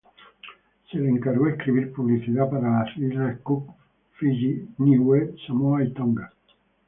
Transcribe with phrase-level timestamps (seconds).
[0.91, 3.71] Se le encargó escribir publicidad para las Islas Cook,
[4.13, 6.33] Fiyi, Niue, Samoa y Tonga.